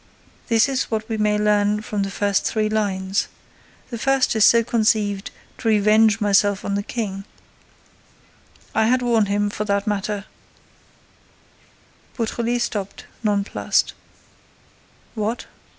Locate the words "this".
0.47-0.67